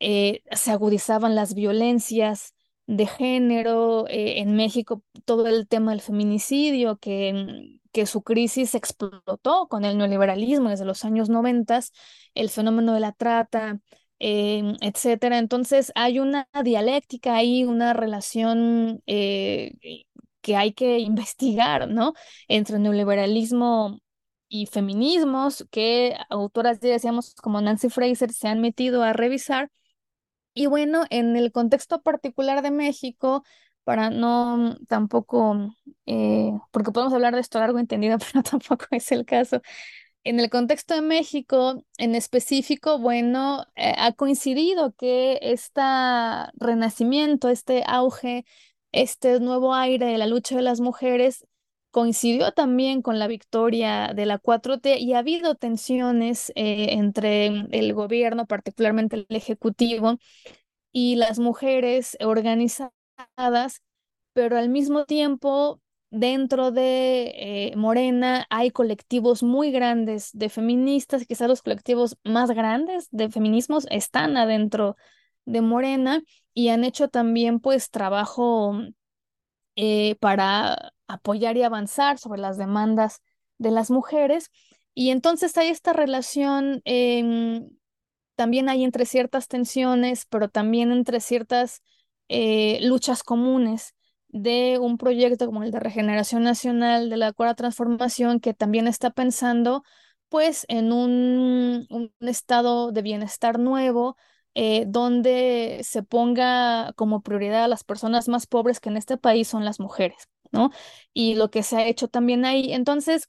[0.00, 2.54] eh, se agudizaban las violencias
[2.88, 9.68] de género, eh, en México todo el tema del feminicidio, que, que su crisis explotó
[9.68, 11.80] con el neoliberalismo desde los años 90,
[12.34, 13.80] el fenómeno de la trata,
[14.20, 15.38] eh, etcétera.
[15.38, 19.02] Entonces hay una dialéctica ahí, una relación
[20.40, 22.14] que hay que investigar, ¿no?
[22.48, 24.00] Entre neoliberalismo
[24.48, 29.70] y feminismos que autoras, decíamos, como Nancy Fraser, se han metido a revisar.
[30.54, 33.44] Y bueno, en el contexto particular de México,
[33.84, 35.74] para no tampoco,
[36.06, 39.62] eh, porque podemos hablar de esto largo entendido, pero tampoco es el caso.
[40.24, 45.80] En el contexto de México, en específico, bueno, eh, ha coincidido que este
[46.54, 48.44] renacimiento, este auge,
[48.92, 51.46] este nuevo aire de la lucha de las mujeres
[51.98, 57.92] coincidió también con la victoria de la 4T y ha habido tensiones eh, entre el
[57.92, 60.18] gobierno, particularmente el Ejecutivo,
[60.92, 63.82] y las mujeres organizadas,
[64.32, 65.80] pero al mismo tiempo
[66.10, 67.32] dentro de
[67.72, 73.88] eh, Morena hay colectivos muy grandes de feministas, quizás los colectivos más grandes de feminismos
[73.90, 74.94] están adentro
[75.46, 76.22] de Morena
[76.54, 78.78] y han hecho también pues trabajo
[79.80, 83.22] eh, para apoyar y avanzar sobre las demandas
[83.58, 84.50] de las mujeres.
[84.92, 87.70] Y entonces hay esta relación, em,
[88.34, 91.82] también hay entre ciertas tensiones, pero también entre ciertas
[92.28, 93.94] eh, luchas comunes
[94.28, 99.10] de un proyecto como el de Regeneración Nacional de la Cuarta Transformación, que también está
[99.10, 99.84] pensando
[100.28, 104.16] pues en un, un estado de bienestar nuevo,
[104.60, 109.46] eh, donde se ponga como prioridad a las personas más pobres que en este país
[109.46, 110.28] son las mujeres.
[110.50, 110.70] ¿no?
[111.14, 112.72] Y lo que se ha hecho también ahí.
[112.72, 113.28] Entonces,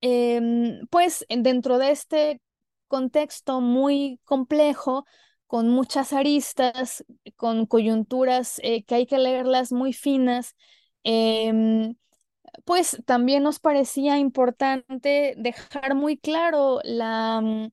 [0.00, 2.40] em, pues dentro de este
[2.88, 5.04] contexto muy complejo,
[5.46, 7.04] con muchas aristas,
[7.36, 10.56] con coyunturas eh, que hay que leerlas muy finas,
[11.04, 11.94] em,
[12.64, 17.70] pues también nos parecía importante dejar muy claro la mm,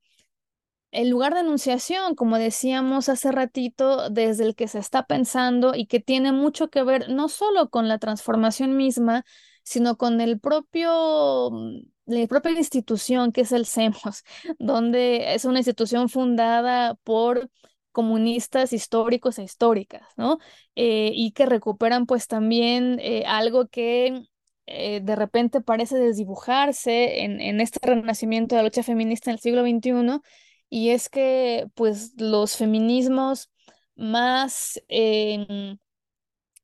[0.95, 5.87] el lugar de enunciación, como decíamos hace ratito, desde el que se está pensando y
[5.87, 9.25] que tiene mucho que ver no solo con la transformación misma,
[9.63, 14.23] sino con el propio, mm, la propia institución que es el CEMOS,
[14.59, 17.49] donde es una institución fundada por
[17.91, 20.37] comunistas históricos e históricas, ¿no?
[20.75, 24.27] Eh, y que recuperan pues también eh, algo que
[24.65, 29.39] eh, de repente parece desdibujarse en, en este renacimiento de la lucha feminista en el
[29.41, 30.21] siglo XXI
[30.69, 33.49] y es que pues los feminismos
[33.95, 35.77] más, em,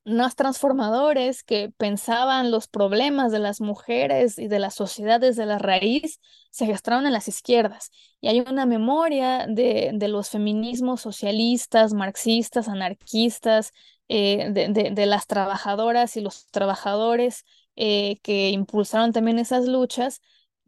[0.06, 5.60] más transformadores que pensaban los problemas de las mujeres y de las sociedades de la
[5.60, 7.92] raíz se gestaron en las izquierdas.
[8.20, 13.74] Y hay una memoria de, de los feminismos socialistas, marxistas, anarquistas,
[14.10, 17.46] eh, de, de, las trabajadoras y los trabajadores
[17.78, 20.20] eh, que impulsaron también esas luchas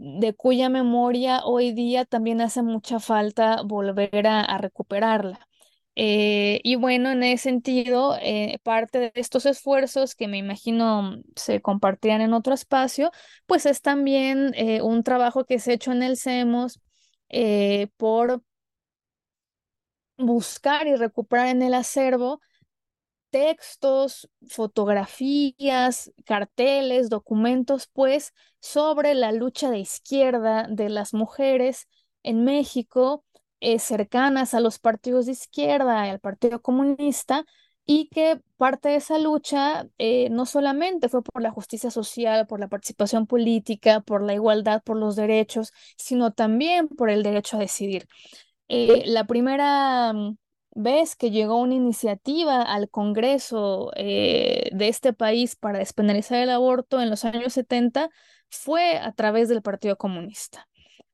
[0.04, 5.48] de cuya memoria hoy día también hace mucha falta volver a, recuperarla.
[5.96, 11.62] Eh, y bueno, en ese sentido, eh, parte de estos esfuerzos que me imagino se
[11.62, 13.12] compartirán en otro espacio,
[13.46, 16.82] pues es también eh, un trabajo que se ha hecho en el CEMOS
[17.98, 18.44] por
[20.18, 22.42] buscar y recuperar en el acervo
[23.34, 31.88] textos, fotografías, carteles, documentos, pues, sobre la lucha de izquierda de las mujeres
[32.22, 33.26] en México,
[33.60, 37.44] eh, cercanas a los partidos de izquierda al Partido Comunista,
[37.86, 42.60] y que parte de esa lucha eh, no solamente fue por la justicia social, por
[42.60, 47.60] la participación política, por la igualdad, por los derechos, sino también por el derecho a
[47.62, 48.08] decidir.
[48.70, 50.14] Eh, la primera
[50.76, 57.02] vez que llegó una iniciativa al Congreso eh, de este país para despenalizar el aborto
[57.02, 58.10] en los años 70
[58.50, 60.68] fue a través del Partido Comunista.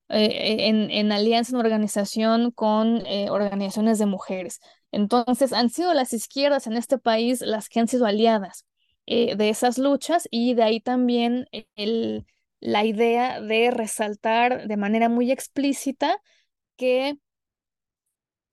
[0.10, 4.60] en, en, alianza, en organización con organizaciones de mujeres.
[4.92, 8.66] Entonces, han sido las izquierdas en este país las que han sido aliadas
[9.12, 12.28] eh, de esas luchas y de ahí también el,
[12.60, 16.22] la idea de resaltar de manera muy explícita
[16.78, 17.18] que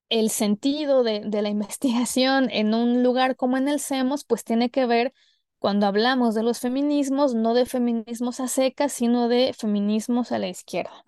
[0.09, 4.71] el sentido de, de, la investigación en un lugar como en el CEMOS, pues tiene
[4.71, 5.13] que ver
[5.59, 10.49] cuando hablamos de los feminismos, no de feminismos a secas, sino de feminismos a la
[10.49, 11.05] izquierda.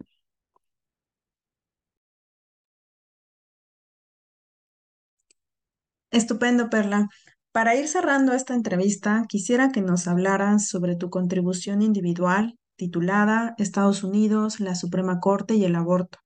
[6.11, 7.09] Estupendo, Perla.
[7.53, 14.05] Para ir cerrando esta entrevista, quisiera que nos hablaras sobre tu contribución individual titulada Estados
[14.05, 16.19] Unidos, la Suprema Corte y el aborto.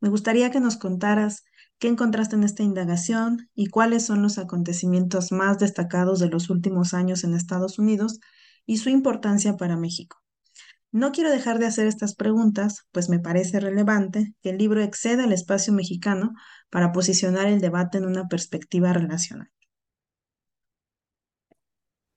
[0.00, 1.44] Me gustaría que nos contaras
[1.80, 6.94] qué encontraste en esta indagación y cuáles son los acontecimientos más destacados de los últimos
[6.94, 8.20] años en Estados Unidos
[8.66, 10.18] y su importancia para México.
[10.92, 15.24] No quiero dejar de hacer estas preguntas, pues me parece relevante que el libro exceda
[15.24, 16.32] el espacio mexicano
[16.68, 19.50] para posicionar el debate en una perspectiva relacional.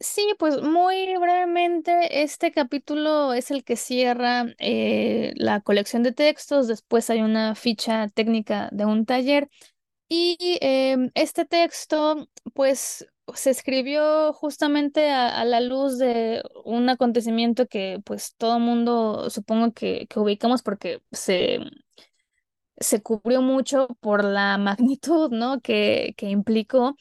[0.04, 6.68] Sí, pues muy brevemente, este capítulo es el que cierra eh, la colección de textos,
[6.68, 9.49] después hay una ficha técnica de un taller
[10.10, 18.01] y em, este texto pues se escribió justamente a, la luz de un acontecimiento que
[18.06, 21.60] pues todo mundo supongo que, ubicamos porque se,
[22.78, 25.62] se cubrió mucho por la magnitud ¿no?
[25.62, 26.95] que, que implicó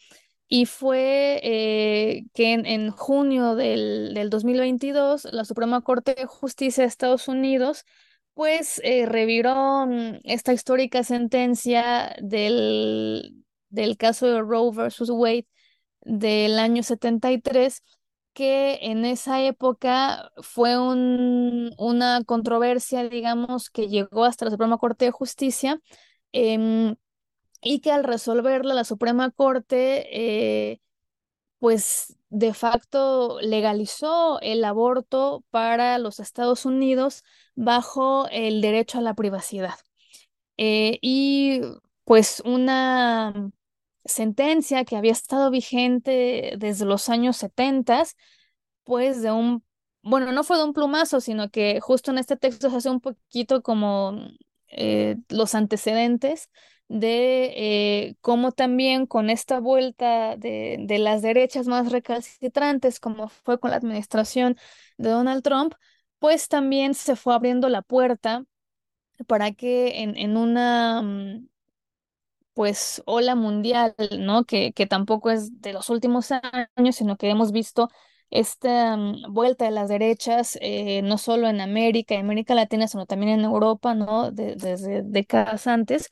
[0.54, 6.88] y fue eh, que en, junio del, del, 2022 la Suprema Corte de Justicia de
[6.88, 7.86] Estados Unidos
[8.34, 15.46] pues eh, reviró mm, esta histórica sentencia del, del caso de Roe versus Wade
[16.02, 17.82] del año 73,
[18.34, 25.06] que en esa época fue un, una controversia, digamos, que llegó hasta la Suprema Corte
[25.06, 25.80] de Justicia
[26.32, 26.94] em,
[27.62, 30.08] y que al resolverla la Suprema Corte,
[30.72, 30.80] eh,
[31.58, 39.14] pues de facto legalizó el aborto para los Estados Unidos bajo el derecho a la
[39.14, 39.74] privacidad.
[40.56, 41.60] Eh, y
[42.04, 43.50] pues una
[44.04, 48.04] sentencia que había estado vigente desde los años 70,
[48.84, 49.64] pues de un,
[50.02, 53.00] bueno, no fue de un plumazo, sino que justo en este texto se hace un
[53.00, 54.16] poquito como
[54.68, 56.50] eh, los antecedentes
[56.92, 63.58] de eh, cómo también con esta vuelta de, de, las derechas más recalcitrantes, como fue
[63.58, 64.58] con la administración
[64.98, 65.74] de Donald Trump,
[66.18, 68.44] pues también se fue abriendo la puerta
[69.26, 71.48] para que en, en una mm,
[72.54, 74.44] pues ola mundial, ¿no?
[74.44, 77.88] Que, que tampoco es de los últimos años, sino que hemos visto
[78.30, 83.06] esta mm, vuelta de las derechas, eh, no solo en América, y América Latina, sino
[83.06, 84.30] también en Europa, ¿no?
[84.30, 86.10] desde décadas antes,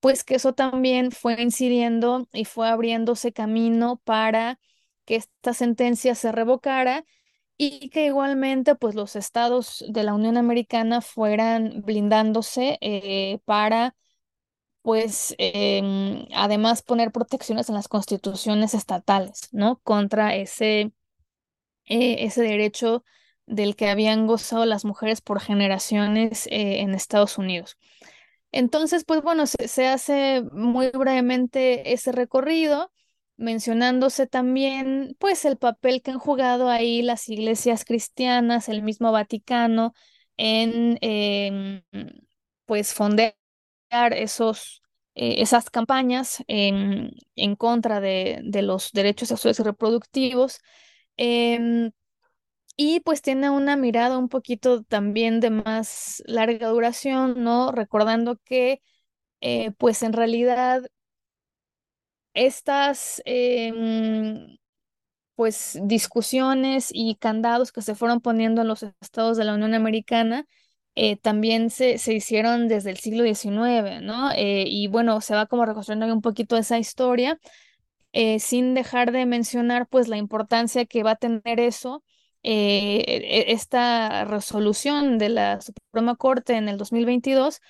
[0.00, 4.58] pues que eso también fue incidiendo y fue abriéndose camino para
[5.04, 7.04] que esta sentencia se revocara
[7.56, 13.96] y que igualmente pues los estados de la Unión Americana fueran blindándose eh, para
[14.82, 19.78] pues em, además poner protecciones en las constituciones estatales, ¿no?
[19.82, 20.92] Contra ese,
[21.86, 23.04] eh, ese derecho
[23.46, 27.78] del que habían gozado las mujeres por generaciones eh, en Estados Unidos.
[28.52, 32.90] Entonces, pues bueno, se, hace muy brevemente ese recorrido,
[33.36, 39.92] mencionándose también pues el papel que han jugado ahí las iglesias cristianas, el mismo Vaticano,
[40.36, 41.82] en em,
[42.66, 43.34] pues fondear
[44.12, 44.82] esos,
[45.14, 50.60] eh, esas campañas en, en contra de, de, los derechos sexuales y reproductivos.
[51.16, 51.90] Em,
[52.80, 57.72] y pues tiene una mirada un poquito también de más larga duración, ¿no?
[57.72, 58.82] Recordando que
[59.40, 60.82] eh, pues en realidad
[62.34, 64.58] estas em,
[65.36, 70.46] pues discusiones y candados que se fueron poniendo en los estados de la Unión Americana
[70.96, 74.30] eh, también se, se, hicieron desde el siglo XIX, ¿no?
[74.32, 77.38] Eh, y bueno, se va como reconstruyendo un poquito esa historia,
[78.40, 82.02] sin dejar de mencionar pues la importancia que va a tener eso,
[82.50, 87.60] eh, e, esta resolución de la Suprema Corte en el 2022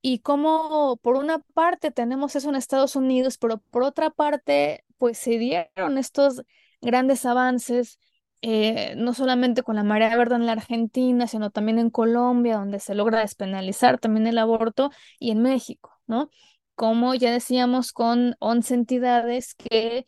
[0.00, 5.18] y cómo por una parte tenemos eso en Estados Unidos, pero por otra parte pues
[5.18, 6.42] se dieron estos
[6.80, 7.98] grandes avances.
[8.40, 12.78] Eh, no solamente con la marea verde en la Argentina, sino también en Colombia, donde
[12.78, 16.30] se logra despenalizar también el aborto, y en México, ¿no?
[16.76, 20.06] como ya decíamos, con 11 entidades que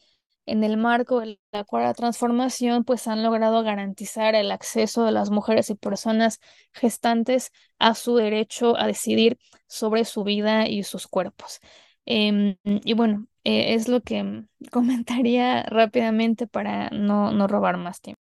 [0.51, 5.31] en el marco de la cuarta transformación, pues han logrado garantizar el acceso de las
[5.31, 6.41] mujeres y personas
[6.73, 11.61] gestantes a su derecho a decidir sobre su vida y sus cuerpos.
[12.07, 18.21] Em, y bueno, eh, es lo que comentaría rápidamente para no, no robar más tiempo.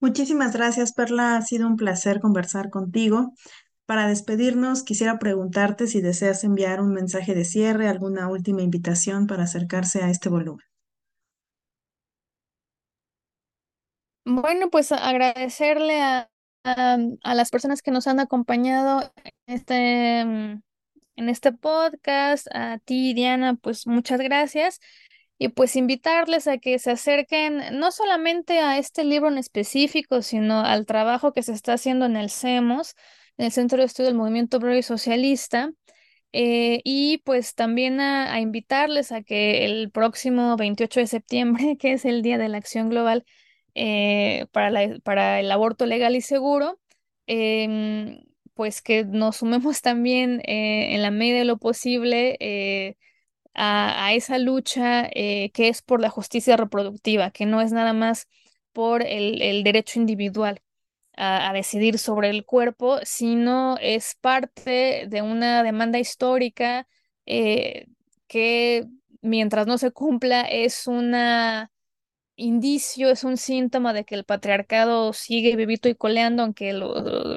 [0.00, 1.36] Muchísimas gracias, Perla.
[1.36, 3.32] Ha sido un placer conversar contigo.
[3.86, 9.44] Para despedirnos, quisiera preguntarte si deseas enviar un mensaje de cierre, alguna última invitación para
[9.44, 10.66] acercarse a este volumen.
[14.24, 16.28] Bueno, pues agradecerle a,
[17.22, 19.12] las personas que nos han acompañado
[19.46, 24.80] en este, en este podcast, a ti, Diana, pues muchas gracias
[25.38, 30.60] y pues invitarles a que se acerquen no solamente a este libro en específico, sino
[30.60, 32.94] al trabajo que se está haciendo en el CEMOS,
[33.38, 35.72] en el Centro de Estudio del Movimiento Obrero y Socialista,
[36.38, 42.04] eh, y pues también a, invitarles a que el próximo 28 de septiembre, que es
[42.04, 43.24] el Día de la Acción Global
[43.74, 44.70] eh, para,
[45.02, 46.78] para el aborto legal y seguro,
[47.26, 48.20] em,
[48.54, 52.36] pues que nos sumemos también eh, en la medida de lo posible
[53.54, 58.28] a, esa lucha que es por la justicia reproductiva, que no es nada más
[58.72, 60.60] por el, derecho individual
[61.16, 66.86] a, decidir sobre el cuerpo, sino es parte de una demanda histórica
[67.26, 67.86] eh,
[68.28, 68.86] que
[69.22, 71.70] mientras no se cumpla es una
[72.36, 76.72] indicio, es un síntoma de que el patriarcado sigue vivito y coleando, aunque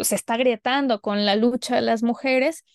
[0.03, 2.65] se está agrietando con la lucha de las mujeres.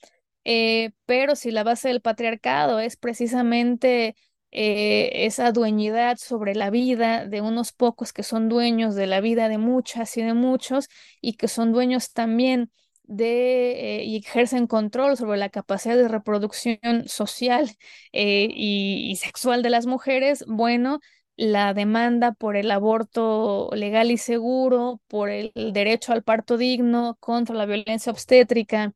[0.45, 4.17] Eh, pero si la base del patriarcado es precisamente
[4.55, 9.49] eh, esa dueñidad sobre la vida de unos pocos que son dueños de la vida
[9.49, 10.89] de muchas y de muchos
[11.21, 12.71] y que son dueños también
[13.03, 17.71] de eh, y ejercen control sobre la capacidad de reproducción social
[18.13, 21.01] y, y, sexual de las mujeres, bueno,
[21.37, 27.55] la demanda por el aborto legal y seguro, por el derecho al parto digno, contra
[27.55, 28.93] la violencia obstétrica,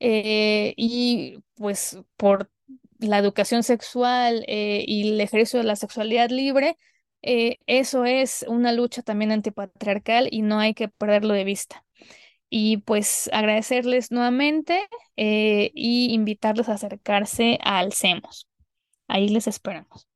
[0.00, 2.50] eh, y pues por
[3.02, 6.76] la educación sexual eh, y el ejercicio de la sexualidad libre,
[7.22, 11.84] eh, eso es una lucha también antipatriarcal y no hay que perderlo de vista.
[12.50, 14.80] Y pues agradecerles nuevamente
[15.16, 18.46] y invitarles a acercarse al CEMOS.
[19.08, 20.06] Ahí les esperamos.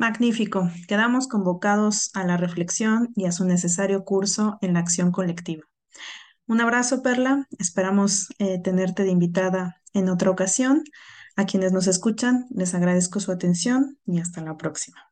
[0.00, 0.70] Magnífico.
[0.88, 5.64] Quedamos convocados a la reflexión y a su necesario curso en la acción colectiva.
[6.46, 7.46] Un abrazo, Perla.
[7.58, 10.84] Esperamos eh, tenerte de invitada en otra ocasión.
[11.36, 15.09] A quienes nos escuchan, les agradezco su atención y hasta la próxima.